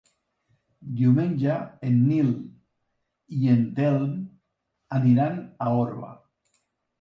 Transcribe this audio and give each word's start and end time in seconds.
Diumenge 1.01 1.57
en 1.89 1.99
Nil 2.05 2.31
i 3.41 3.51
en 3.57 3.61
Telm 3.81 4.17
aniran 5.01 5.39
a 5.67 5.69
Orba. 5.85 6.11